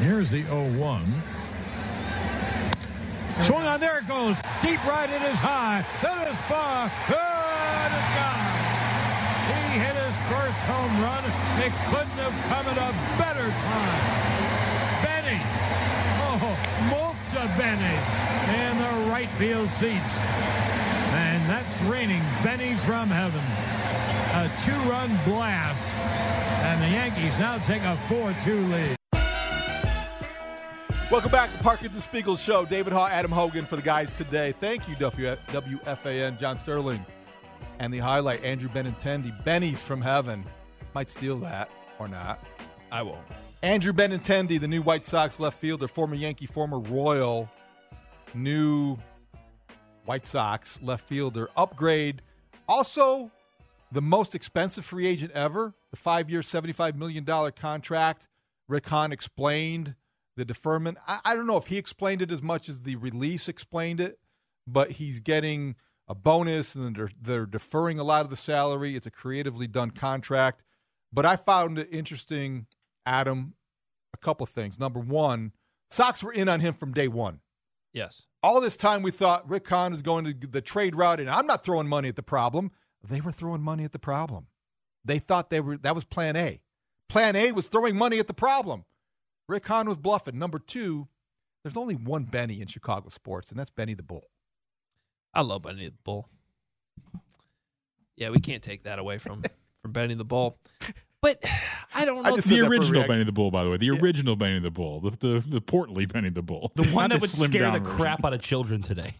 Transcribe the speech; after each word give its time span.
Here's 0.00 0.30
the 0.30 0.42
0 0.44 0.78
1. 0.78 1.22
Swung 3.42 3.66
on, 3.66 3.80
there 3.80 3.98
it 3.98 4.06
goes. 4.06 4.36
Deep 4.62 4.82
right, 4.86 5.10
it 5.10 5.22
is 5.22 5.38
high. 5.38 5.86
That 6.02 6.26
is 6.26 6.38
far. 6.46 6.86
And 6.86 7.90
it's 7.94 8.12
gone. 8.14 8.46
He 9.50 9.78
hit 9.78 9.94
his 9.98 10.16
first 10.30 10.58
home 10.70 10.94
run. 11.02 11.22
It 11.62 11.74
couldn't 11.90 12.18
have 12.18 12.34
come 12.46 12.66
at 12.66 12.78
a 12.78 12.90
better 13.18 13.50
time. 13.50 14.02
Benny. 15.02 15.38
Oh, 16.30 16.54
Molta 16.90 17.46
Benny. 17.58 17.98
In 18.54 18.78
the 18.78 19.10
right 19.10 19.30
field 19.38 19.68
seats. 19.68 20.14
And 21.14 21.42
that's 21.50 21.80
raining 21.82 22.22
Benny's 22.42 22.84
from 22.84 23.08
heaven. 23.08 23.42
A 24.34 24.50
two-run 24.62 25.18
blast. 25.24 25.92
And 26.62 26.82
the 26.82 26.90
Yankees 26.90 27.38
now 27.38 27.58
take 27.58 27.82
a 27.82 27.98
4-2 28.08 28.70
lead. 28.70 28.97
Welcome 31.10 31.30
back 31.30 31.50
to 31.56 31.58
Parkins 31.62 31.94
and 31.94 32.02
Spiegel 32.02 32.36
Show. 32.36 32.66
David 32.66 32.92
Haugh, 32.92 33.08
Adam 33.08 33.30
Hoge 33.30 33.56
in 33.56 33.64
for 33.64 33.76
the 33.76 33.82
guys 33.82 34.12
today. 34.12 34.52
Thank 34.52 34.86
you, 34.90 34.94
WFAN, 34.96 36.38
John 36.38 36.58
Sterling. 36.58 37.02
And 37.78 37.94
the 37.94 37.98
highlight, 37.98 38.44
Andrew 38.44 38.68
Benintendi, 38.68 39.42
Benny's 39.42 39.82
from 39.82 40.02
heaven. 40.02 40.44
Might 40.94 41.08
steal 41.08 41.38
that 41.38 41.70
or 41.98 42.08
not. 42.08 42.44
I 42.92 43.00
won't. 43.00 43.24
Andrew 43.62 43.94
Benintendi, 43.94 44.60
the 44.60 44.68
new 44.68 44.82
White 44.82 45.06
Sox 45.06 45.40
left 45.40 45.56
fielder, 45.56 45.88
former 45.88 46.14
Yankee, 46.14 46.44
former 46.44 46.78
Royal, 46.78 47.48
new 48.34 48.98
White 50.04 50.26
Sox 50.26 50.78
left 50.82 51.08
fielder. 51.08 51.48
Upgrade. 51.56 52.20
Also, 52.68 53.30
the 53.92 54.02
most 54.02 54.34
expensive 54.34 54.84
free 54.84 55.06
agent 55.06 55.32
ever, 55.32 55.72
the 55.90 55.96
five 55.96 56.28
year, 56.28 56.40
$75 56.40 56.96
million 56.96 57.24
contract. 57.24 58.28
Rick 58.68 58.86
Hahn 58.88 59.10
explained 59.10 59.94
the 60.38 60.44
deferment. 60.44 60.96
I, 61.06 61.18
I 61.24 61.34
don't 61.34 61.46
know 61.46 61.58
if 61.58 61.66
he 61.66 61.76
explained 61.76 62.22
it 62.22 62.30
as 62.30 62.42
much 62.42 62.68
as 62.68 62.82
the 62.82 62.96
release 62.96 63.48
explained 63.48 64.00
it, 64.00 64.18
but 64.66 64.92
he's 64.92 65.20
getting 65.20 65.74
a 66.08 66.14
bonus 66.14 66.74
and 66.74 66.96
they're, 66.96 67.10
they're 67.20 67.44
deferring 67.44 67.98
a 67.98 68.04
lot 68.04 68.24
of 68.24 68.30
the 68.30 68.36
salary. 68.36 68.96
It's 68.96 69.06
a 69.06 69.10
creatively 69.10 69.66
done 69.66 69.90
contract. 69.90 70.64
But 71.12 71.26
I 71.26 71.36
found 71.36 71.78
it 71.78 71.88
interesting, 71.90 72.66
Adam, 73.04 73.54
a 74.14 74.16
couple 74.16 74.46
things. 74.46 74.78
Number 74.78 75.00
one, 75.00 75.52
Sox 75.90 76.22
were 76.22 76.32
in 76.32 76.48
on 76.48 76.60
him 76.60 76.72
from 76.72 76.92
day 76.92 77.08
one. 77.08 77.40
Yes. 77.92 78.22
All 78.42 78.60
this 78.60 78.76
time 78.76 79.02
we 79.02 79.10
thought 79.10 79.48
Rick 79.50 79.68
Hahn 79.68 79.92
is 79.92 80.02
going 80.02 80.24
to 80.24 80.46
the 80.46 80.60
trade 80.60 80.94
route, 80.94 81.18
and 81.18 81.28
I'm 81.28 81.46
not 81.46 81.64
throwing 81.64 81.88
money 81.88 82.08
at 82.08 82.16
the 82.16 82.22
problem. 82.22 82.70
They 83.02 83.20
were 83.20 83.32
throwing 83.32 83.62
money 83.62 83.84
at 83.84 83.92
the 83.92 83.98
problem. 83.98 84.46
They 85.04 85.18
thought 85.18 85.50
they 85.50 85.60
were 85.60 85.76
that 85.78 85.94
was 85.94 86.04
plan 86.04 86.36
A. 86.36 86.60
Plan 87.08 87.34
A 87.34 87.52
was 87.52 87.68
throwing 87.68 87.96
money 87.96 88.18
at 88.18 88.26
the 88.26 88.34
problem. 88.34 88.84
Rick 89.48 89.66
Hahn 89.66 89.88
was 89.88 89.96
bluffing. 89.96 90.38
Number 90.38 90.58
two, 90.58 91.08
there's 91.64 91.76
only 91.76 91.94
one 91.94 92.24
Benny 92.24 92.60
in 92.60 92.66
Chicago 92.66 93.08
sports, 93.08 93.50
and 93.50 93.58
that's 93.58 93.70
Benny 93.70 93.94
the 93.94 94.02
Bull. 94.02 94.24
I 95.34 95.42
love 95.42 95.62
Benny 95.62 95.86
the 95.86 95.92
Bull. 96.04 96.28
Yeah, 98.16 98.30
we 98.30 98.40
can't 98.40 98.62
take 98.62 98.82
that 98.82 98.98
away 98.98 99.18
from 99.18 99.42
from 99.82 99.92
Benny 99.92 100.14
the 100.14 100.24
Bull. 100.24 100.58
But 101.20 101.42
I 101.94 102.04
don't 102.04 102.22
know. 102.22 102.36
just 102.36 102.48
The 102.48 102.54
said 102.56 102.64
that 102.64 102.66
for 102.66 102.70
original 102.72 103.06
Benny 103.06 103.24
the 103.24 103.32
Bull, 103.32 103.50
by 103.50 103.64
the 103.64 103.70
way. 103.70 103.76
The 103.76 103.90
original 103.90 104.36
Benny 104.36 104.60
the 104.60 104.70
Bull. 104.70 105.00
The, 105.00 105.10
the, 105.10 105.44
the 105.46 105.60
portly 105.60 106.06
Benny 106.06 106.30
the 106.30 106.42
Bull. 106.42 106.72
The 106.76 106.84
one 106.88 107.10
that 107.10 107.20
would 107.20 107.30
scare 107.30 107.72
the 107.72 107.80
version. 107.80 107.84
crap 107.84 108.24
out 108.24 108.32
of 108.32 108.40
children 108.40 108.82
today. 108.82 109.14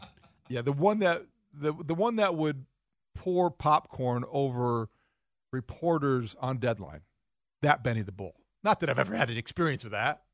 Yeah, 0.49 0.63
the 0.63 0.73
one 0.73 1.01
that 1.01 1.23
the 1.53 1.73
the 1.85 1.95
one 1.95 2.17
that 2.17 2.37
would 2.37 2.67
pour 3.15 3.51
popcorn 3.51 4.25
over 4.31 4.89
reporters 5.53 6.37
on 6.41 6.59
deadline. 6.59 7.01
That 7.63 7.83
Benny 7.83 8.03
the 8.03 8.13
Bull. 8.13 8.35
Not 8.69 8.81
that 8.81 8.91
I've 8.91 8.99
ever 8.99 9.17
had 9.17 9.31
an 9.31 9.39
experience 9.39 9.83
with 9.83 9.93
that. 9.93 10.25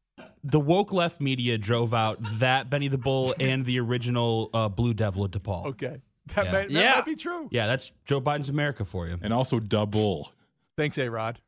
The 0.42 0.58
woke 0.58 0.92
left 0.92 1.20
media 1.20 1.56
drove 1.56 1.94
out 1.94 2.18
that 2.40 2.68
Benny 2.68 2.88
the 2.88 2.98
Bull 2.98 3.32
and 3.40 3.64
the 3.64 3.78
original 3.78 4.50
uh, 4.52 4.68
Blue 4.68 4.92
Devil 4.92 5.24
at 5.24 5.30
DePaul. 5.30 5.66
Okay. 5.66 6.00
That, 6.34 6.46
Yeah. 6.46 6.50
might, 6.52 6.62
that 6.62 6.70
Yeah. 6.72 6.94
might 6.96 7.04
be 7.06 7.14
true. 7.14 7.48
Yeah, 7.52 7.68
that's 7.68 7.92
Joe 8.06 8.20
Biden's 8.20 8.48
America 8.48 8.84
for 8.84 9.06
you. 9.06 9.16
And 9.22 9.32
also 9.32 9.60
double. 9.60 10.32
Thanks, 10.76 10.98
A 10.98 11.08
Rod. 11.08 11.38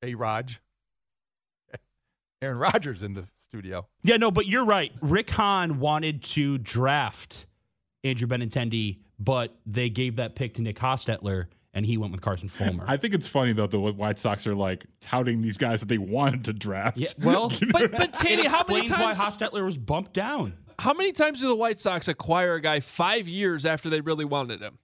A 0.00 0.14
Raj. 0.14 0.60
Aaron 2.40 2.58
Rodgers 2.58 3.02
in 3.02 3.14
the 3.14 3.24
studio. 3.40 3.88
Yeah, 4.04 4.16
no, 4.16 4.30
but 4.30 4.46
you're 4.46 4.64
right. 4.64 4.92
Rick 5.00 5.30
Hahn 5.30 5.80
wanted 5.80 6.22
to 6.22 6.56
draft 6.58 7.46
Andrew 8.04 8.28
Benintendi, 8.28 8.98
but 9.18 9.56
they 9.66 9.90
gave 9.90 10.14
that 10.16 10.36
pick 10.36 10.54
to 10.54 10.62
Nick 10.62 10.76
Hostetler, 10.76 11.46
and 11.74 11.86
he 11.86 11.96
went 11.96 12.12
with 12.12 12.20
Carson 12.20 12.48
Fulmer. 12.48 12.84
I 12.86 12.96
think 12.96 13.14
it's 13.14 13.26
funny 13.26 13.52
though 13.52 13.66
the 13.66 13.78
White 13.80 14.18
Sox 14.18 14.46
are 14.46 14.54
like 14.54 14.84
touting 15.00 15.42
these 15.42 15.56
guys 15.58 15.80
that 15.80 15.86
they 15.86 15.98
wanted 15.98 16.44
to 16.44 16.52
draft. 16.52 16.98
yeah, 16.98 17.08
well, 17.22 17.50
But 17.72 17.92
but 17.92 18.18
Tanny, 18.18 18.46
how 18.46 18.64
many 18.68 18.86
times? 18.86 19.18
why 19.18 19.24
Hostetler 19.26 19.64
was 19.64 19.76
bumped 19.78 20.12
down. 20.14 20.54
how 20.78 20.92
many 20.92 21.12
times 21.12 21.40
do 21.40 21.48
the 21.48 21.56
White 21.56 21.78
Sox 21.80 22.08
acquire 22.08 22.54
a 22.54 22.60
guy 22.60 22.80
five 22.80 23.28
years 23.28 23.64
after 23.66 23.88
they 23.90 24.00
really 24.00 24.24
wanted 24.24 24.60
him? 24.60 24.78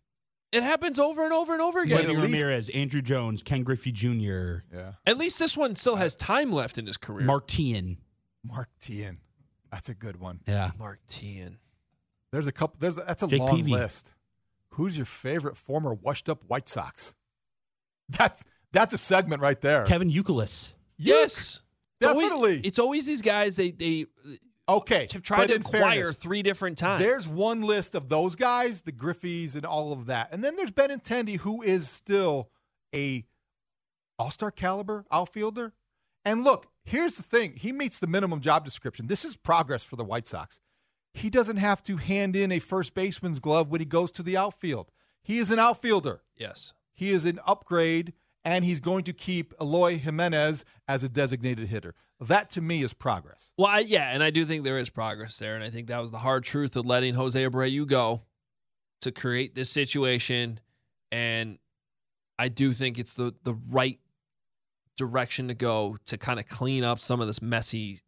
It 0.51 0.63
happens 0.63 0.99
over 0.99 1.25
and 1.25 1.33
over 1.35 1.53
and 1.53 1.61
over 1.61 1.83
again. 1.83 1.99
But 1.99 2.07
Manny 2.07 2.23
Ramirez, 2.23 2.71
Andruw 2.71 3.03
Jones, 3.05 3.43
Ken 3.43 3.65
Griffey 3.65 3.93
Jr., 3.93 4.65
Yeah. 4.75 4.93
At 5.07 5.19
least 5.19 5.39
this 5.39 5.59
one 5.59 5.77
still 5.77 5.97
has 5.97 6.17
time 6.17 6.51
left 6.53 6.79
in 6.79 6.87
his 6.87 6.97
career. 6.97 7.27
Mark 7.27 7.47
Teahen. 7.49 7.99
Mark 8.43 8.71
Teahen. 8.81 9.19
That's 9.71 9.91
a 9.91 9.95
good 9.95 10.19
one. 10.19 10.41
Yeah. 10.49 10.71
Mark 10.79 11.01
Teahen. 11.11 11.57
There's 12.33 12.47
a 12.47 12.53
couple. 12.53 12.77
There's 12.81 12.97
that's 12.97 13.23
a 13.23 13.27
Jake 13.29 13.41
long 13.41 13.57
Peavy. 13.57 13.73
list. 13.73 14.15
Who's 14.79 14.97
your 14.97 15.07
favorite 15.07 15.57
former 15.57 15.93
washed-up 15.93 16.45
White 16.47 16.69
Sox? 16.69 17.13
That's 18.09 18.43
that's 18.73 18.95
a 18.95 18.99
segment 18.99 19.43
right 19.43 19.61
there. 19.61 19.85
Kevin 19.87 20.09
Youkilis. 20.11 20.69
Yes, 20.97 21.61
It's 22.01 22.09
always- 22.09 22.29
Definitely. 22.29 22.61
it's 22.65 22.79
always 22.79 23.05
these 23.07 23.21
guys. 23.21 23.57
They 23.57 23.73
they 23.73 24.07
okay, 24.69 25.09
have 25.13 25.23
tried 25.23 25.49
to 25.49 25.57
in 25.57 25.63
acquire 25.63 25.81
fairness, 25.81 26.17
three 26.17 26.43
different 26.43 26.79
times. 26.79 27.03
There's 27.03 27.27
one 27.27 27.63
list 27.63 27.97
of 27.97 28.09
those 28.09 28.37
guys, 28.37 28.83
the 28.83 28.93
Griffeys 28.93 29.57
and 29.57 29.65
all 29.67 29.93
of 29.93 30.07
that, 30.07 30.29
and 30.31 30.45
then 30.45 30.55
there's 30.55 30.71
Benintendi, 30.71 31.39
who 31.39 31.61
is 31.63 31.89
still 31.91 32.49
a 32.95 33.25
All-Star 34.19 34.53
caliber 34.53 35.05
outfielder. 35.11 35.73
And 36.25 36.45
look, 36.45 36.69
here's 36.85 37.17
the 37.17 37.23
thing: 37.25 37.57
he 37.57 37.73
meets 37.73 37.99
the 37.99 38.07
minimum 38.07 38.41
job 38.41 38.65
description. 38.65 39.09
This 39.09 39.25
is 39.25 39.37
progress 39.37 39.83
for 39.83 39.97
the 39.97 40.05
White 40.05 40.27
Sox. 40.29 40.61
He 41.19 41.31
doesn't 41.31 41.57
have 41.59 41.83
to 41.85 41.97
hand 41.97 42.37
in 42.37 42.53
a 42.53 42.59
first 42.59 42.95
baseman's 42.95 43.41
glove 43.41 43.71
when 43.71 43.81
he 43.81 43.85
goes 43.85 44.11
to 44.13 44.23
the 44.23 44.37
outfield. 44.37 44.91
He 45.23 45.39
is 45.39 45.51
an 45.51 45.59
outfielder. 45.59 46.23
yes. 46.37 46.73
He 46.93 47.11
is 47.11 47.25
an 47.27 47.39
upgrade, 47.47 48.13
and 48.45 48.65
he's 48.65 48.81
going 48.81 49.05
to 49.05 49.13
keep 49.13 49.55
Eloy 49.61 49.99
Jimenez 49.99 50.65
as 50.89 51.05
a 51.05 51.09
designated 51.09 51.69
hitter. 51.69 51.95
That 52.21 52.51
to 52.51 52.61
me 52.61 52.83
is 52.83 52.93
progress. 52.93 53.53
Well, 53.57 53.69
I, 53.69 53.79
yeah, 53.81 54.11
and 54.11 54.21
I 54.21 54.31
do 54.31 54.45
think 54.45 54.65
there 54.65 54.79
is 54.79 54.91
progress 54.91 55.39
there, 55.39 55.55
and 55.55 55.63
I 55.63 55.71
think 55.71 55.87
that 55.87 56.01
was 56.01 56.11
the 56.11 56.19
hard 56.19 56.43
truth 56.43 56.77
of 56.77 56.87
letting 56.87 57.15
Jose 57.15 57.41
Abreu 57.41 57.87
go 57.87 58.23
to 59.03 59.13
create 59.13 59.55
this 59.55 59.71
situation, 59.71 60.59
and 61.13 61.59
I 62.37 62.49
do 62.49 62.73
think 62.73 62.99
it's 62.99 63.15
the 63.15 63.33
the 63.45 63.55
right 63.71 64.01
direction 64.97 65.47
to 65.47 65.55
go 65.55 65.97
to 66.07 66.19
kind 66.19 66.41
of 66.41 66.49
clean 66.49 66.83
up 66.83 66.99
some 66.99 67.21
of 67.21 67.29
this 67.29 67.39
messiness 67.39 68.01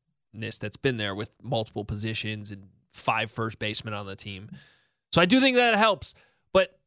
that's 0.61 0.77
been 0.77 0.97
there 0.97 1.15
with 1.15 1.31
multiple 1.41 1.85
positions 1.85 2.51
and 2.51 2.71
five 2.93 3.31
first 3.31 3.59
basemen 3.59 3.95
on 3.95 4.07
the 4.07 4.17
team. 4.17 4.51
So 5.13 5.21
I 5.21 5.27
do 5.27 5.41
think 5.41 5.57
that 5.57 5.75
helps, 5.77 6.15
but 6.53 6.79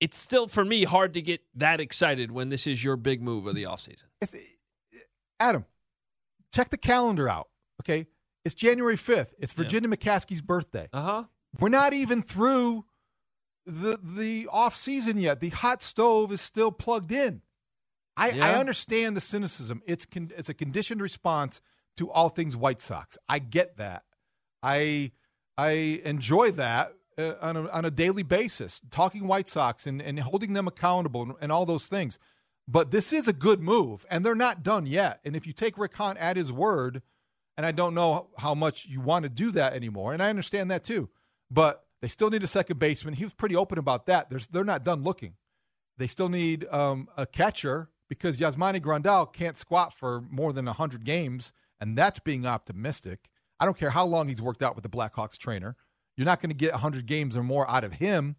it's 0.00 0.16
still 0.16 0.46
for 0.48 0.64
me 0.64 0.84
hard 0.84 1.14
to 1.14 1.22
get 1.22 1.42
that 1.54 1.80
excited 1.80 2.30
when 2.30 2.48
this 2.48 2.66
is 2.66 2.82
your 2.82 2.96
big 2.96 3.22
move 3.22 3.46
of 3.46 3.54
the 3.54 3.64
offseason. 3.64 4.04
It's, 4.20 4.34
Adam, 5.38 5.64
check 6.54 6.70
the 6.70 6.78
calendar 6.78 7.28
out. 7.28 7.48
Okay, 7.82 8.06
it's 8.44 8.54
January 8.54 8.96
fifth. 8.96 9.34
It's 9.38 9.52
Virginia 9.52 9.88
McCaskey's 9.88 10.42
birthday. 10.42 10.88
Uh 10.92 11.02
huh. 11.02 11.24
We're 11.60 11.68
not 11.68 11.92
even 11.92 12.22
through 12.22 12.86
the 13.66 13.98
the 14.02 14.48
off 14.50 14.74
season 14.74 15.18
yet. 15.18 15.40
The 15.40 15.50
hot 15.50 15.82
stove 15.82 16.32
is 16.32 16.40
still 16.40 16.72
plugged 16.72 17.12
in. 17.12 17.42
I, 18.16 18.30
I 18.40 18.54
understand 18.54 19.14
the 19.14 19.20
cynicism. 19.20 19.82
It's 19.86 20.06
con, 20.06 20.30
it's 20.34 20.48
a 20.48 20.54
conditioned 20.54 21.02
response 21.02 21.60
to 21.98 22.10
all 22.10 22.30
things 22.30 22.56
White 22.56 22.80
Sox. 22.80 23.18
I 23.28 23.38
get 23.38 23.76
that. 23.76 24.04
I 24.66 25.12
I 25.56 25.70
enjoy 26.04 26.50
that 26.52 26.94
uh, 27.16 27.34
on 27.40 27.56
a 27.56 27.68
on 27.70 27.84
a 27.84 27.90
daily 27.90 28.22
basis, 28.22 28.80
talking 28.90 29.26
White 29.26 29.48
Sox 29.48 29.86
and, 29.86 30.02
and 30.02 30.18
holding 30.20 30.52
them 30.52 30.66
accountable 30.66 31.22
and, 31.22 31.34
and 31.40 31.52
all 31.52 31.64
those 31.64 31.86
things. 31.86 32.18
But 32.68 32.90
this 32.90 33.12
is 33.12 33.28
a 33.28 33.32
good 33.32 33.62
move, 33.62 34.04
and 34.10 34.24
they're 34.24 34.34
not 34.34 34.64
done 34.64 34.86
yet. 34.86 35.20
And 35.24 35.36
if 35.36 35.46
you 35.46 35.52
take 35.52 35.78
Rick 35.78 35.92
at 36.00 36.36
his 36.36 36.50
word, 36.50 37.00
and 37.56 37.64
I 37.64 37.70
don't 37.70 37.94
know 37.94 38.26
how 38.38 38.56
much 38.56 38.86
you 38.86 39.00
want 39.00 39.22
to 39.22 39.28
do 39.28 39.52
that 39.52 39.72
anymore, 39.72 40.12
and 40.12 40.20
I 40.20 40.30
understand 40.30 40.70
that 40.72 40.82
too. 40.82 41.08
But 41.48 41.84
they 42.02 42.08
still 42.08 42.28
need 42.28 42.42
a 42.42 42.48
second 42.48 42.80
baseman. 42.80 43.14
He 43.14 43.24
was 43.24 43.34
pretty 43.34 43.54
open 43.54 43.78
about 43.78 44.06
that. 44.06 44.30
There's, 44.30 44.48
they're 44.48 44.64
not 44.64 44.84
done 44.84 45.04
looking. 45.04 45.34
They 45.96 46.08
still 46.08 46.28
need 46.28 46.66
um, 46.70 47.08
a 47.16 47.24
catcher 47.24 47.88
because 48.08 48.38
Yasmani 48.38 48.80
Grandal 48.80 49.32
can't 49.32 49.56
squat 49.56 49.94
for 49.96 50.22
more 50.28 50.52
than 50.52 50.66
100 50.66 51.04
games, 51.04 51.52
and 51.80 51.96
that's 51.96 52.18
being 52.18 52.46
optimistic. 52.46 53.28
I 53.60 53.64
don't 53.64 53.76
care 53.76 53.90
how 53.90 54.06
long 54.06 54.28
he's 54.28 54.42
worked 54.42 54.62
out 54.62 54.74
with 54.74 54.82
the 54.82 54.88
Blackhawks 54.90 55.36
trainer. 55.38 55.76
You're 56.16 56.24
not 56.24 56.40
going 56.40 56.50
to 56.50 56.56
get 56.56 56.72
100 56.72 57.06
games 57.06 57.36
or 57.36 57.42
more 57.42 57.68
out 57.70 57.84
of 57.84 57.92
him. 57.92 58.36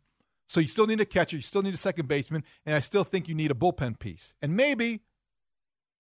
So 0.47 0.59
you 0.59 0.67
still 0.67 0.87
need 0.87 1.01
a 1.01 1.05
catcher, 1.05 1.35
you 1.35 1.41
still 1.41 1.61
need 1.61 1.73
a 1.73 1.77
second 1.77 2.07
baseman, 2.07 2.43
and 2.65 2.75
I 2.75 2.79
still 2.79 3.03
think 3.03 3.27
you 3.27 3.35
need 3.35 3.51
a 3.51 3.53
bullpen 3.53 3.99
piece. 3.99 4.33
And 4.41 4.55
maybe 4.55 5.01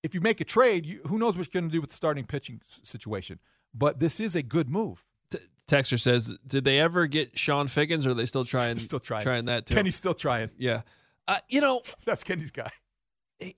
if 0.03 0.15
you 0.15 0.21
make 0.21 0.39
a 0.39 0.45
trade, 0.45 0.85
you, 0.85 1.01
who 1.07 1.17
knows 1.17 1.35
what 1.35 1.47
you're 1.53 1.61
going 1.61 1.69
to 1.69 1.73
do 1.73 1.81
with 1.81 1.89
the 1.89 1.95
starting 1.95 2.23
pitching 2.25 2.61
situation. 2.65 3.39
But 3.73 3.99
this 3.99 4.19
is 4.21 4.35
a 4.35 4.41
good 4.43 4.69
move. 4.69 5.03
T- 5.29 5.39
Texter 5.67 5.99
says, 5.99 6.37
did 6.47 6.63
they 6.63 6.79
ever 6.79 7.07
get 7.07 7.33
Chone 7.35 7.67
Figgins, 7.67 8.07
or 8.07 8.11
are 8.11 8.13
they 8.13 8.25
still 8.25 8.45
trying? 8.45 8.77
Still 8.77 9.01
trying. 9.01 9.23
trying 9.23 9.45
that 9.45 9.65
too. 9.65 9.75
Kenny's 9.75 9.97
still 9.97 10.13
trying. 10.13 10.49
yeah. 10.57 10.83
Uh, 11.27 11.39
you 11.49 11.59
know, 11.59 11.81
That's 12.05 12.23
Kenny's 12.23 12.51
guy. 12.51 12.71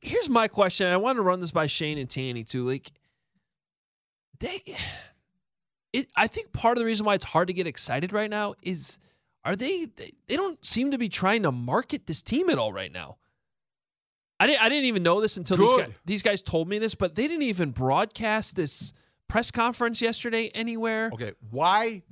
here's 0.01 0.27
my 0.27 0.47
question. 0.47 0.87
I 0.87 0.97
wanted 0.97 1.17
to 1.17 1.21
run 1.21 1.39
this 1.39 1.51
by 1.51 1.67
Shane 1.67 1.99
and 1.99 2.09
Tanny 2.09 2.43
too. 2.43 2.67
Like, 2.67 2.91
they, 4.39 4.63
it. 5.93 6.07
I 6.15 6.27
think 6.27 6.51
part 6.53 6.77
of 6.77 6.81
the 6.81 6.85
reason 6.85 7.05
why 7.05 7.15
it's 7.15 7.25
hard 7.25 7.47
to 7.47 7.53
get 7.53 7.67
excited 7.67 8.13
right 8.13 8.29
now 8.29 8.55
is, 8.61 8.99
are 9.43 9.55
they? 9.55 9.85
They, 9.85 10.11
they 10.27 10.35
don't 10.35 10.63
seem 10.65 10.91
to 10.91 10.97
be 10.97 11.09
trying 11.09 11.43
to 11.43 11.51
market 11.51 12.07
this 12.07 12.21
team 12.21 12.49
at 12.49 12.57
all 12.57 12.71
right 12.73 12.91
now. 12.91 13.17
I 14.39 14.47
didn't. 14.47 14.61
I 14.63 14.69
didn't 14.69 14.85
even 14.85 15.03
know 15.03 15.19
this 15.21 15.37
until 15.37 15.57
these 15.57 15.73
guys, 15.73 15.91
these 16.05 16.21
guys 16.21 16.41
told 16.41 16.67
me 16.69 16.79
this, 16.79 16.95
but 16.95 17.15
they 17.15 17.27
didn't 17.27 17.43
even 17.43 17.71
broadcast 17.71 18.55
this 18.55 18.93
press 19.27 19.51
conference 19.51 20.01
yesterday 20.01 20.49
anywhere. 20.55 21.09
Okay, 21.13 21.33
why? 21.51 22.03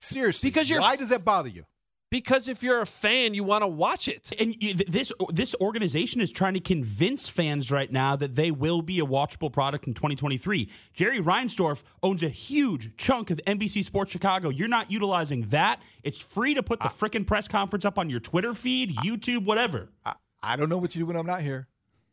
Seriously, 0.00 0.48
Because 0.50 0.68
you're- 0.68 0.82
why 0.82 0.96
does 0.96 1.08
that 1.08 1.24
bother 1.24 1.48
you? 1.48 1.64
Because 2.14 2.46
if 2.46 2.62
you're 2.62 2.80
a 2.80 2.86
fan, 2.86 3.34
you 3.34 3.42
want 3.42 3.62
to 3.62 3.66
watch 3.66 4.06
it. 4.06 4.30
And 4.38 4.54
you, 4.62 4.74
this 4.74 5.10
this 5.30 5.52
organization 5.60 6.20
is 6.20 6.30
trying 6.30 6.54
to 6.54 6.60
convince 6.60 7.28
fans 7.28 7.72
right 7.72 7.90
now 7.90 8.14
that 8.14 8.36
they 8.36 8.52
will 8.52 8.82
be 8.82 9.00
a 9.00 9.04
watchable 9.04 9.52
product 9.52 9.88
in 9.88 9.94
2023. 9.94 10.70
Jerry 10.92 11.18
Reinsdorf 11.18 11.82
owns 12.04 12.22
a 12.22 12.28
huge 12.28 12.96
chunk 12.96 13.32
of 13.32 13.40
NBC 13.48 13.84
Sports 13.84 14.12
Chicago. 14.12 14.50
You're 14.50 14.68
not 14.68 14.92
utilizing 14.92 15.48
that. 15.48 15.82
It's 16.04 16.20
free 16.20 16.54
to 16.54 16.62
put 16.62 16.78
the 16.78 16.86
frickin' 16.86 17.26
press 17.26 17.48
conference 17.48 17.84
up 17.84 17.98
on 17.98 18.08
your 18.08 18.20
Twitter 18.20 18.54
feed, 18.54 18.94
YouTube, 18.98 19.44
whatever. 19.44 19.88
I, 20.06 20.14
I 20.40 20.54
don't 20.54 20.68
know 20.68 20.78
what 20.78 20.94
you 20.94 21.00
do 21.00 21.06
when 21.06 21.16
I'm 21.16 21.26
not 21.26 21.40
here, 21.40 21.66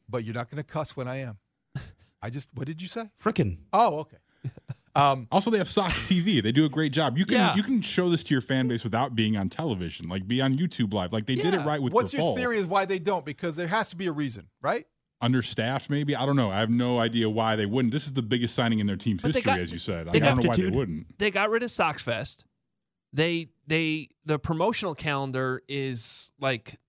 but 0.10 0.24
you're 0.24 0.34
not 0.34 0.50
going 0.50 0.58
to 0.58 0.64
cuss 0.64 0.98
when 0.98 1.08
I 1.08 1.18
am. 1.18 1.38
I 2.24 2.32
just, 2.32 2.50
what 2.56 2.66
did 2.66 2.82
you 2.82 2.88
say? 2.88 3.12
Frickin'. 3.24 3.60
Oh, 3.72 4.00
okay. 4.00 4.18
Um, 4.96 5.28
Also, 5.32 5.50
they 5.50 5.58
have 5.58 5.68
Sox 5.70 5.94
TV. 6.10 6.42
They 6.44 6.52
do 6.52 6.66
a 6.66 6.70
great 6.70 6.92
job. 6.92 7.18
You 7.18 7.26
can 7.26 7.36
Yeah. 7.38 7.56
you 7.56 7.64
can 7.64 7.82
show 7.82 8.10
this 8.10 8.24
to 8.26 8.34
your 8.34 8.42
fan 8.42 8.68
base 8.68 8.84
without 8.84 9.16
being 9.16 9.38
on 9.38 9.48
television, 9.50 10.10
like 10.10 10.28
be 10.28 10.42
on 10.42 10.58
YouTube 10.58 10.94
Live. 10.94 11.14
Like 11.14 11.26
they 11.28 11.36
did 11.36 11.54
it 11.54 11.60
right 11.62 11.82
with 11.82 11.92
the 11.92 11.96
what's 11.96 12.12
your 12.14 12.22
fall. 12.22 12.36
theory 12.36 12.58
is 12.58 12.68
why 12.68 12.86
they 12.86 13.00
don't? 13.00 13.26
Because 13.26 13.56
there 13.56 13.68
has 13.68 13.90
to 13.90 13.96
be 13.96 14.08
a 14.08 14.12
reason, 14.12 14.48
right? 14.62 14.86
Understaffed, 15.22 15.90
maybe. 15.90 16.16
I 16.16 16.26
don't 16.26 16.36
know. 16.36 16.50
I 16.52 16.60
have 16.60 16.70
no 16.72 17.00
idea 17.00 17.30
why 17.30 17.56
they 17.56 17.66
wouldn't. 17.68 17.92
This 17.94 18.06
is 18.06 18.14
the 18.14 18.24
biggest 18.24 18.56
signing 18.56 18.80
in 18.80 18.88
their 18.88 18.96
team's 18.98 19.22
But 19.22 19.34
history, 19.36 19.44
got- 19.52 19.60
as 19.60 19.72
you 19.72 19.78
said. 19.80 20.08
I 20.08 20.12
they 20.14 20.20
don't 20.20 20.44
know 20.44 20.50
why 20.50 20.56
they 20.58 20.68
wouldn't. 20.68 21.18
they 21.20 21.30
got 21.32 21.50
rid 21.52 21.64
of 21.64 21.72
Sox 21.72 22.02
Fest. 22.02 22.44
They 23.14 23.50
they 23.68 24.10
the 24.26 24.40
promotional 24.40 24.96
calendar 24.96 25.62
is 25.70 26.32
like 26.40 26.80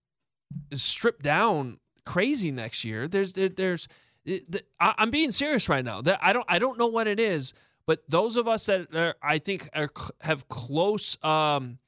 is 0.70 0.82
stripped 0.82 1.22
down 1.22 1.78
crazy 2.04 2.50
next 2.50 2.84
year. 2.84 3.06
There's 3.06 3.32
there, 3.34 3.48
there's 3.48 3.86
it- 4.24 4.50
the, 4.50 4.62
I, 4.80 4.94
I'm 4.98 5.10
being 5.10 5.30
serious 5.30 5.68
right 5.68 5.84
now. 5.84 6.00
That 6.00 6.18
I 6.22 6.32
don't 6.32 6.46
I 6.48 6.58
don't 6.58 6.78
know 6.78 6.86
what 6.86 7.06
it 7.06 7.20
is, 7.20 7.52
but 7.86 8.02
those 8.08 8.36
of 8.36 8.46
us 8.48 8.66
that 8.66 8.94
are, 8.94 9.14
I 9.22 9.38
think 9.38 9.68
are, 9.74 9.90
have 10.20 10.48
close 10.48 11.16
um 11.22 11.78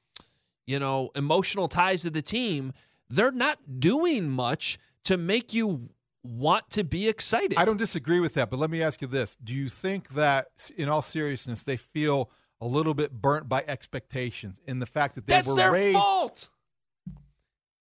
you 0.65 0.79
know 0.79 1.09
emotional 1.15 1.67
ties 1.67 2.03
to 2.03 2.09
the 2.09 2.21
team, 2.21 2.73
they're 3.09 3.31
not 3.31 3.79
doing 3.79 4.29
much 4.29 4.77
to 5.05 5.17
make 5.17 5.53
you 5.53 5.89
want 6.23 6.69
to 6.71 6.83
be 6.83 7.07
excited. 7.07 7.57
I 7.57 7.65
don't 7.65 7.77
disagree 7.77 8.19
with 8.19 8.33
that, 8.33 8.49
but 8.49 8.57
let 8.57 8.69
me 8.69 8.81
ask 8.81 9.01
you 9.01 9.07
this: 9.07 9.35
Do 9.35 9.53
you 9.53 9.69
think 9.69 10.09
that, 10.09 10.71
in 10.75 10.89
all 10.89 11.01
seriousness, 11.01 11.63
they 11.63 11.77
feel 11.77 12.31
a 12.61 12.67
little 12.67 12.93
bit 12.93 13.11
burnt 13.11 13.47
by 13.47 13.63
expectations 13.67 14.59
in 14.65 14.79
the 14.79 14.85
fact 14.85 15.15
that 15.15 15.27
they 15.27 15.33
That's 15.33 15.47
were 15.47 15.55
their 15.55 15.71
raised? 15.71 15.97
fault. 15.97 16.49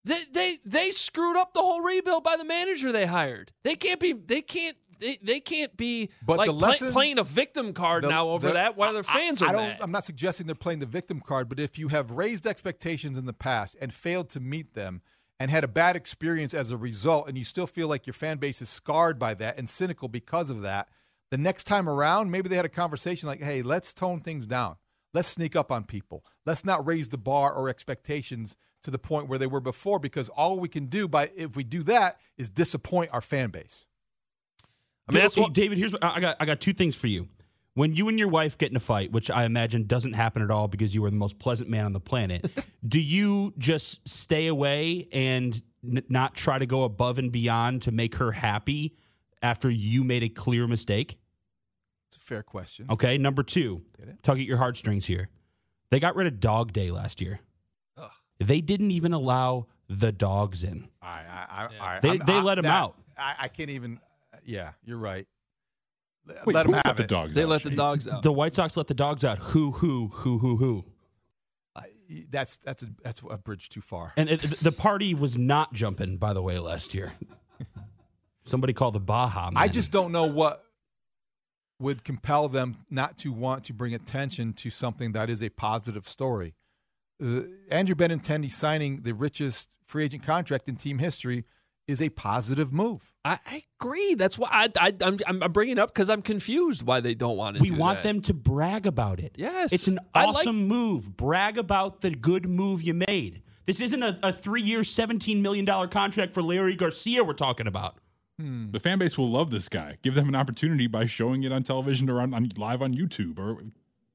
They, 0.05 0.21
they 0.33 0.57
they 0.67 0.91
screwed 0.91 1.37
up 1.37 1.55
the 1.55 1.61
whole 1.61 1.81
rebuild 1.81 2.25
by 2.25 2.37
the 2.37 2.45
manager 2.45 2.93
they 2.93 3.07
hired. 3.07 3.53
They 3.63 3.75
can't 3.75 3.99
be 3.99 4.13
they 4.13 4.43
can't 4.43 4.77
they, 5.01 5.19
they 5.23 5.41
can't 5.41 5.77
be 5.77 6.11
But 6.25 6.39
like 6.39 6.49
the 6.49 6.55
play- 6.55 6.91
playing 6.93 7.19
a 7.19 7.25
victim 7.25 7.73
card 7.73 8.05
The- 8.05 8.09
now 8.09 8.29
over 8.29 8.49
the- 8.49 8.55
that 8.55 8.77
while 8.77 8.93
their 8.93 9.03
fans 9.03 9.43
I, 9.43 9.47
are 9.47 9.49
I 9.49 9.53
don't. 9.53 9.63
mad. 9.63 9.79
I'm 9.81 9.91
not 9.93 10.05
suggesting 10.05 10.47
they're 10.47 10.55
playing 10.55 10.81
the 10.81 10.87
victim 10.87 11.21
card, 11.21 11.49
but 11.49 11.59
if 11.61 11.79
you 11.79 11.89
have 11.89 12.11
raised 12.13 12.47
expectations 12.47 13.17
in 13.19 13.27
the 13.27 13.33
past 13.33 13.77
and 13.81 13.93
failed 13.93 14.31
to 14.31 14.41
meet 14.41 14.75
them 14.75 15.03
and 15.41 15.51
had 15.51 15.65
a 15.65 15.69
bad 15.69 15.97
experience 15.97 16.55
as 16.55 16.71
a 16.71 16.77
result, 16.77 17.29
and 17.29 17.37
you 17.37 17.45
still 17.45 17.67
feel 17.67 17.89
like 17.89 18.07
your 18.07 18.15
fan 18.15 18.39
base 18.39 18.63
is 18.63 18.69
scarred 18.69 19.19
by 19.19 19.35
that 19.35 19.59
and 19.59 19.69
cynical 19.69 20.09
because 20.09 20.49
of 20.51 20.63
that, 20.63 20.89
the 21.31 21.39
next 21.39 21.65
time 21.65 21.89
around, 21.89 22.31
maybe 22.31 22.49
they 22.49 22.57
had 22.57 22.65
a 22.65 22.69
conversation 22.69 23.29
like, 23.29 23.43
"Hey, 23.43 23.61
let's 23.63 23.93
tone 23.93 24.21
things 24.21 24.47
down. 24.47 24.77
Let's 25.13 25.29
sneak 25.29 25.57
up 25.57 25.73
on 25.73 25.85
people. 25.85 26.25
Let's 26.47 26.65
not 26.65 26.87
raise 26.87 27.09
the 27.09 27.19
bar 27.19 27.53
or 27.53 27.69
expectations 27.69 28.57
to 28.85 28.91
the 28.91 28.99
point 28.99 29.29
where 29.29 29.39
they 29.39 29.47
were 29.47 29.61
before, 29.61 29.99
because 29.99 30.29
all 30.29 30.61
we 30.61 30.69
can 30.69 30.87
do 30.87 31.09
by 31.09 31.31
if 31.35 31.57
we 31.57 31.65
do 31.65 31.83
that 31.85 32.21
is 32.37 32.49
disappoint 32.51 33.11
our 33.13 33.21
fan 33.21 33.51
base." 33.51 33.87
I 35.09 35.13
mean, 35.13 35.23
that's 35.23 35.37
what, 35.37 35.53
David, 35.53 35.79
here's 35.79 35.93
what 35.93 36.03
I 36.03 36.19
got. 36.21 36.37
I 36.41 36.47
got 36.47 36.61
two 36.61 36.73
things 36.73 36.97
for 36.97 37.07
you. 37.09 37.29
When 37.75 37.93
you 37.95 38.09
and 38.09 38.19
your 38.19 38.29
wife 38.29 38.57
get 38.57 38.71
in 38.71 38.77
a 38.77 38.81
fight, 38.81 39.11
which 39.13 39.31
I 39.31 39.45
imagine 39.45 39.87
doesn't 39.87 40.13
happen 40.13 40.43
at 40.43 40.51
all 40.51 40.69
because 40.69 40.95
you 40.95 41.05
are 41.05 41.11
the 41.11 41.17
most 41.17 41.39
pleasant 41.39 41.69
man 41.69 41.85
on 41.85 41.93
the 41.93 42.01
planet, 42.01 42.49
do 42.89 43.01
you 43.01 43.53
just 43.59 44.07
stay 44.09 44.47
away 44.47 45.09
and 45.13 45.61
n- 45.85 46.03
not 46.09 46.35
try 46.35 46.59
to 46.59 46.67
go 46.67 46.85
above 46.85 47.19
and 47.19 47.33
beyond 47.33 47.83
to 47.83 47.91
make 47.93 48.15
her 48.17 48.31
happy 48.33 48.95
after 49.43 49.69
you 49.69 50.05
made 50.05 50.23
a 50.23 50.29
clear 50.29 50.67
mistake? 50.69 51.19
It's 52.09 52.17
a 52.17 52.21
fair 52.21 52.45
question. 52.45 52.87
Okay. 52.91 53.19
Number 53.19 53.43
two, 53.43 53.83
tug 54.23 54.39
at 54.39 54.47
your 54.47 54.59
heartstrings 54.59 55.07
here. 55.07 55.29
They 55.91 55.99
got 56.01 56.15
rid 56.17 56.29
of 56.29 56.39
Dog 56.41 56.73
Day 56.73 56.91
last 56.93 57.21
year. 57.21 57.41
Ugh. 57.99 58.11
They 58.39 58.61
didn't 58.61 58.93
even 58.93 59.13
allow 59.13 59.67
the 59.89 60.13
dogs 60.13 60.63
in. 60.65 60.89
I, 61.03 61.07
I, 61.09 61.47
I, 61.51 61.69
I, 61.97 62.01
They- 62.01 62.09
I'm- 62.11 62.23
they 62.27 62.35
I- 62.35 62.41
let 62.41 62.59
'em 62.59 62.63
that- 62.63 62.73
out. 62.83 62.97
I, 63.19 63.35
I 63.43 63.49
can't 63.49 63.71
even. 63.71 64.01
Yeah, 64.45 64.73
you're 64.85 64.99
right. 64.99 65.27
Let- 66.27 66.47
Wait, 66.47 66.55
let 66.55 66.67
who 66.67 66.73
them 66.73 66.77
let 66.77 66.87
have 66.87 66.97
the 66.97 67.05
it. 67.05 67.09
dogs 67.09 67.35
they 67.35 67.43
out? 67.43 67.49
let 67.49 67.63
the 67.63 67.71
dogs 67.71 68.09
out. 68.09 68.23
The 68.23 68.33
White 68.33 68.55
Sox 68.55 68.77
let 68.77 68.87
the 68.87 68.95
dogs 68.95 69.25
out. 69.25 69.39
Who, 69.39 69.73
who, 69.73 70.09
who, 70.13 70.39
who, 70.39 70.57
who? 70.57 70.85
That's 72.31 72.59
that's 72.59 72.83
a 72.83 72.87
that's 73.03 73.23
a 73.31 73.39
bridge 73.39 73.71
too 73.71 73.81
far. 73.81 74.13
And 74.19 74.29
it, 74.29 74.41
the 74.41 74.71
party 74.73 75.15
was 75.15 75.39
not 75.39 75.73
jumping, 75.73 76.19
by 76.19 76.35
the 76.35 76.43
way, 76.43 76.59
last 76.59 76.93
year. 76.93 77.15
Somebody 78.45 78.75
called 78.75 78.95
the 78.95 79.01
Baja. 79.01 79.51
Man. 79.51 79.63
I 79.63 79.69
just 79.69 79.91
don't 79.91 80.13
know 80.13 80.27
what 80.27 80.63
would 81.81 82.05
compel 82.05 82.49
them 82.49 82.77
not 82.91 83.17
to 83.19 83.33
want 83.33 83.65
to 83.65 83.73
bring 83.73 83.95
attention 83.95 84.53
to 84.53 84.69
something 84.71 85.13
that 85.13 85.31
is 85.31 85.43
a 85.43 85.49
positive 85.49 86.07
story. 86.07 86.55
Uh, 87.23 87.43
Andrew 87.71 87.95
Benintendi 87.95 88.51
signing 88.53 89.01
the 89.03 89.15
richest 89.15 89.71
free 89.87 90.05
agent 90.05 90.25
contract 90.25 90.69
in 90.69 90.77
team 90.77 90.99
history 90.99 91.45
is 91.87 92.01
a 92.01 92.09
positive 92.11 92.73
move. 92.73 93.13
I, 93.25 93.39
I 93.47 93.63
agree. 93.81 94.15
That's 94.15 94.39
why 94.39 94.49
I, 94.51 94.69
I 94.79 94.93
I'm 95.03 95.19
I'm 95.27 95.53
bringing 95.53 95.77
it 95.77 95.81
up 95.81 95.93
because 95.93 96.09
I'm 96.11 96.23
confused 96.23 96.83
why 96.83 97.01
they 97.01 97.15
don't 97.15 97.37
want 97.37 97.57
to. 97.57 97.63
we 97.63 97.69
do 97.69 97.75
want 97.75 97.99
that. 97.99 98.03
them 98.05 98.21
to 98.23 98.35
brag 98.35 98.87
about 98.87 99.21
it. 99.21 99.33
Yes. 99.37 99.73
it's 99.73 99.87
an 99.87 99.99
I 100.15 100.25
like- 100.27 100.37
awesome 100.37 100.67
move. 100.69 101.17
Brag 101.17 101.59
about 101.59 102.01
the 102.01 102.11
good 102.11 102.49
move 102.49 102.83
you 102.83 102.95
made. 102.95 103.43
This 103.67 103.81
isn't 103.81 104.03
a, 104.03 104.19
a 104.23 104.33
three-year, 104.33 104.85
seventeen 104.85 105.41
million 105.43 105.65
dollar 105.65 105.89
contract 105.89 106.35
for 106.35 106.43
Leury 106.43 106.77
Garcia. 106.77 107.25
We're 107.25 107.33
talking 107.33 107.67
about. 107.67 107.97
Hmm. 108.39 108.71
The 108.73 108.81
fan 108.81 108.99
base 108.99 109.17
will 109.17 109.31
love 109.31 109.51
this 109.51 109.69
guy. 109.69 109.97
Give 110.03 110.15
them 110.15 110.29
an 110.29 110.35
opportunity 110.35 110.87
by 110.87 111.07
showing 111.07 111.45
it 111.45 111.53
on 111.53 111.63
television 111.63 112.11
or 112.11 112.21
on, 112.21 112.35
on 112.35 112.49
live 112.59 112.83
on 112.83 112.93
YouTube 112.95 113.39
or 113.39 113.63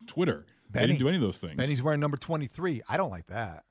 Twitter. 0.08 0.46
They 0.72 0.82
didn't 0.82 1.00
do 1.00 1.08
any 1.08 1.18
of 1.18 1.24
those 1.24 1.38
things. 1.38 1.56
And 1.58 1.68
he's 1.68 1.82
wearing 1.82 2.00
number 2.00 2.18
23. 2.18 2.84
I 2.88 2.98
don't 2.98 3.10
like 3.10 3.26
that. 3.28 3.64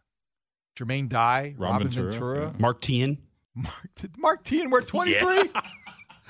Jermaine 0.76 1.08
Dye, 1.08 1.54
Ron 1.56 1.72
Robin 1.72 1.88
Ventura, 1.88 2.10
Ventura. 2.10 2.40
yeah. 2.46 2.52
Mark 2.60 2.80
Teahen. 2.80 3.18
Mark, 3.62 3.88
did 3.96 4.16
Mark 4.18 4.44
Teahen 4.44 4.70
wear 4.70 4.80
23? 4.80 5.50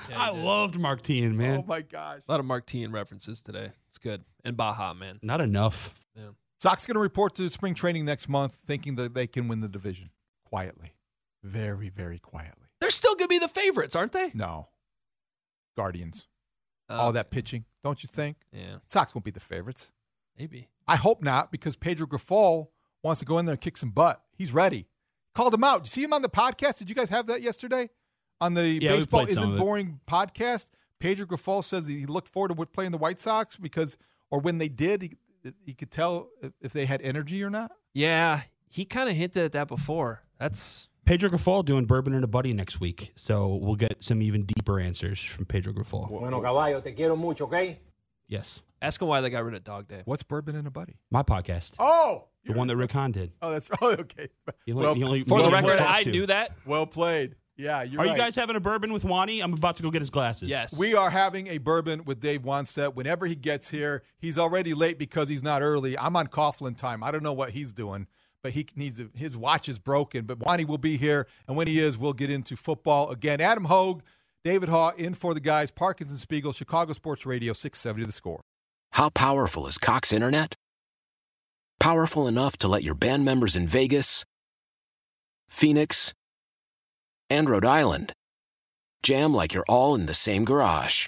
Yeah, 0.09 0.21
I 0.21 0.29
he 0.31 0.35
did. 0.37 0.45
loved 0.45 0.79
Martine, 0.79 1.35
man. 1.37 1.59
Oh 1.59 1.65
my 1.67 1.81
gosh. 1.81 2.21
a 2.27 2.31
lot 2.31 2.39
of 2.39 2.45
Mark 2.45 2.65
Teahen 2.65 2.93
references 2.93 3.41
today. 3.41 3.71
It's 3.89 3.97
good. 3.97 4.23
And 4.45 4.55
Baja, 4.57 4.93
man. 4.93 5.19
Not 5.21 5.41
enough. 5.41 5.93
Sox 6.61 6.85
going 6.85 6.95
to 6.95 6.99
report 7.01 7.35
to 7.35 7.49
spring 7.49 7.73
training 7.73 8.03
next 8.05 8.27
month, 8.27 8.53
thinking 8.53 8.95
that 8.95 9.13
they 9.13 9.27
can 9.27 9.47
win 9.47 9.61
the 9.61 9.67
division 9.69 10.09
quietly, 10.45 10.93
very, 11.43 11.87
very 11.89 12.19
quietly. 12.19 12.65
They're 12.81 12.89
still 12.89 13.15
going 13.15 13.25
to 13.29 13.29
be 13.29 13.39
the 13.39 13.47
favorites, 13.47 13.95
aren't 13.95 14.11
they? 14.11 14.31
No, 14.33 14.67
Guardians, 15.77 16.27
Uh, 16.89 16.95
all 16.99 17.11
that 17.13 17.29
pitching, 17.31 17.65
don't 17.83 18.01
you 18.03 18.07
think? 18.11 18.37
Yeah, 18.51 18.79
Sox 18.87 19.13
won't 19.15 19.23
be 19.25 19.31
the 19.31 19.39
favorites. 19.39 19.91
maybe. 20.37 20.67
I 20.87 20.95
hope 20.95 21.21
not, 21.21 21.51
because 21.51 21.77
Pedro 21.77 22.07
Grifol 22.07 22.69
wants 23.03 23.19
to 23.19 23.25
go 23.25 23.37
in 23.37 23.45
there 23.45 23.53
and 23.53 23.61
kick 23.61 23.77
some 23.77 23.91
butt. 23.91 24.21
He's 24.35 24.51
ready. 24.53 24.87
Called 25.39 25.53
him 25.53 25.63
out. 25.63 25.83
Did 25.83 25.87
you 25.87 25.89
see 25.91 26.03
him 26.03 26.11
on 26.11 26.21
the 26.21 26.27
podcast? 26.27 26.79
Did 26.79 26.89
you 26.89 26.95
guys 26.95 27.09
have 27.11 27.27
that 27.27 27.41
yesterday 27.41 27.89
on 28.41 28.55
the 28.55 28.67
Yeah, 28.67 28.91
baseball 28.97 29.25
isn't 29.25 29.53
it. 29.53 29.57
boring 29.57 30.01
podcast? 30.05 30.65
Pedro 30.99 31.25
Grifol 31.25 31.63
says 31.63 31.87
he 31.87 32.05
looked 32.05 32.27
forward 32.27 32.49
to 32.53 32.65
playing 32.65 32.91
the 32.91 32.97
White 32.97 33.21
Sox 33.21 33.55
because, 33.55 33.95
or 34.31 34.41
when 34.41 34.57
they 34.57 34.67
did, 34.67 35.01
he, 35.01 35.13
he 35.65 35.73
could 35.73 35.91
tell 35.91 36.27
if- 36.41 36.51
if 36.59 36.73
they 36.73 36.85
had 36.85 37.01
energy 37.03 37.41
or 37.41 37.49
not. 37.49 37.71
Yeah, 37.93 38.41
he 38.69 38.83
kind 38.83 39.07
of 39.07 39.15
hinted 39.15 39.45
at 39.45 39.53
that 39.53 39.69
before. 39.69 40.23
That's 40.39 40.89
Pedro 41.05 41.29
Grifol 41.29 41.63
doing 41.63 41.85
Bourbon 41.85 42.13
and 42.13 42.25
a 42.25 42.27
Buddy 42.27 42.51
next 42.51 42.81
week. 42.81 43.13
So 43.15 43.55
we'll 43.55 43.77
get 43.77 44.03
some 44.03 44.21
even 44.21 44.43
deeper 44.43 44.77
answers 44.77 45.21
from 45.23 45.45
Pedro 45.45 45.71
Grifol. 45.71 46.09
Bueno, 46.09 46.41
caballo, 46.41 46.81
te 46.83 46.91
quiero 46.91 47.15
mucho, 47.15 47.45
¿ok? 47.45 47.77
Yes. 48.29 48.61
ask 48.81 49.01
him 49.01 49.07
why 49.09 49.19
they 49.21 49.29
got 49.29 49.43
rid 49.43 49.55
of 49.55 49.63
Dog 49.65 49.87
Day. 49.89 50.03
What's 50.05 50.23
bourbon 50.23 50.55
and 50.55 50.65
a 50.67 50.71
buddy? 50.71 50.95
My 51.11 51.23
podcast. 51.23 51.73
Oh, 51.79 52.27
the 52.45 52.53
one 52.53 52.67
that 52.67 52.77
Rick 52.77 52.91
Hahn 52.93 53.11
did. 53.11 53.33
Oh, 53.41 53.51
that's 53.51 53.69
oh, 53.81 53.91
okay. 53.91 54.29
He 54.65 54.71
only- 54.71 54.85
well, 54.85 54.93
he 54.95 55.03
only- 55.03 55.23
For 55.25 55.35
we 55.35 55.41
the 55.41 55.47
only 55.47 55.61
record, 55.61 55.79
talked 55.79 55.91
I 55.91 56.03
to. 56.03 56.11
knew 56.11 56.25
that. 56.27 56.51
well 56.65 56.85
played. 56.85 57.35
Yeah, 57.57 57.83
you're 57.83 57.99
Are 57.99 58.05
right. 58.05 58.11
you 58.15 58.17
guys 58.17 58.35
having 58.37 58.55
a 58.55 58.61
bourbon 58.61 58.93
with 58.93 59.03
Wani? 59.03 59.41
I'm 59.41 59.51
about 59.51 59.75
to 59.77 59.83
go 59.83 59.91
get 59.91 60.01
his 60.01 60.09
glasses. 60.09 60.47
Yes. 60.49 60.77
We 60.79 60.93
are 60.95 61.09
having 61.09 61.47
a 61.47 61.57
bourbon 61.57 62.05
with 62.05 62.21
Dave 62.21 62.43
Wannstedt. 62.43 62.95
Whenever 62.95 63.25
he 63.25 63.35
gets 63.35 63.69
here, 63.69 64.03
he's 64.17 64.37
already 64.37 64.73
late 64.73 64.97
because 64.97 65.27
he's 65.27 65.43
not 65.43 65.61
early. 65.61 65.97
I'm 65.97 66.15
on 66.15 66.27
Coughlin 66.27 66.77
time. 66.77 67.03
I 67.03 67.11
don't 67.11 67.21
know 67.21 67.33
what 67.33 67.51
he's 67.51 67.73
doing, 67.73 68.07
but 68.43 68.53
he 68.53 68.65
needs 68.77 68.99
to, 68.99 69.09
his 69.13 69.35
watch 69.35 69.67
is 69.67 69.77
broken. 69.77 70.23
But 70.25 70.39
Wani 70.39 70.63
will 70.63 70.77
be 70.77 70.95
here, 70.95 71.27
and 71.49 71.57
when 71.57 71.67
he 71.67 71.79
is, 71.79 71.97
we'll 71.97 72.13
get 72.13 72.29
into 72.29 72.55
football 72.55 73.09
again. 73.09 73.41
Adam 73.41 73.65
Hoge, 73.65 73.99
David 74.43 74.69
Haugh 74.69 74.95
in 74.97 75.13
for 75.13 75.33
the 75.33 75.39
guys. 75.39 75.71
Parkins 75.71 76.11
and 76.11 76.19
Spiegel, 76.19 76.53
Chicago 76.53 76.93
Sports 76.93 77.25
Radio, 77.25 77.53
670 77.53 78.05
the 78.05 78.11
score. 78.11 78.41
How 78.93 79.09
powerful 79.09 79.67
is 79.67 79.77
Cox 79.77 80.13
Internet? 80.13 80.55
Powerful 81.79 82.27
enough 82.27 82.57
to 82.57 82.67
let 82.67 82.83
your 82.83 82.95
band 82.95 83.25
members 83.25 83.55
in 83.55 83.67
Vegas, 83.67 84.23
Phoenix, 85.47 86.13
and 87.29 87.49
Rhode 87.49 87.65
Island 87.65 88.13
jam 89.03 89.33
like 89.33 89.53
you're 89.53 89.65
all 89.69 89.95
in 89.95 90.05
the 90.05 90.13
same 90.13 90.45
garage. 90.45 91.07